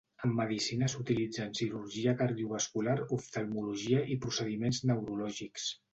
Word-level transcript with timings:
En 0.27 0.31
Medicina 0.37 0.87
s'utilitza 0.93 1.43
en 1.43 1.51
cirurgia 1.59 2.15
cardiovascular, 2.21 2.95
oftalmologia 3.19 4.03
i 4.17 4.19
procediments 4.25 4.85
neurològics. 4.93 5.69